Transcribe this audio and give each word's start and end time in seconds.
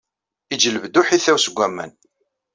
Ijelleb-d 0.53 0.99
uḥitaw 1.01 1.37
seg 1.39 1.55
waman. 1.57 1.91